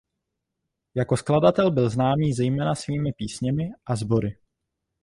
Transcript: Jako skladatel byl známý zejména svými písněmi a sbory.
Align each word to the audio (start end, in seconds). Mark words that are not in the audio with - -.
Jako 0.95 1.17
skladatel 1.17 1.71
byl 1.71 1.89
známý 1.89 2.33
zejména 2.33 2.75
svými 2.75 3.13
písněmi 3.13 3.69
a 3.85 3.95
sbory. 3.95 4.37